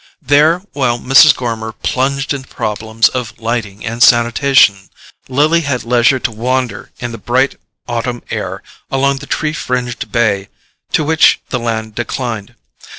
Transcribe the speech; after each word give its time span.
There, 0.23 0.63
while 0.73 0.97
Mrs. 0.97 1.35
Gormer 1.35 1.73
plunged 1.73 2.33
into 2.33 2.47
problems 2.47 3.07
of 3.09 3.39
lighting 3.39 3.85
and 3.85 4.01
sanitation, 4.01 4.89
Lily 5.29 5.61
had 5.61 5.83
leisure 5.83 6.17
to 6.17 6.31
wander, 6.31 6.89
in 6.97 7.11
the 7.11 7.19
bright 7.19 7.53
autumn 7.87 8.23
air, 8.31 8.63
along 8.89 9.17
the 9.17 9.27
tree 9.27 9.53
fringed 9.53 10.11
bay 10.11 10.49
to 10.93 11.03
which 11.03 11.39
the 11.49 11.59
land 11.59 11.93
declined. 11.93 12.55